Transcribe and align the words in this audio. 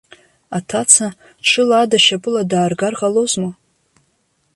Аҭаца, 0.57 1.07
ҽыла 1.47 1.77
ада 1.83 1.97
шьапыла 2.05 2.43
дааргар 2.49 2.93
ҟалозма? 2.99 3.51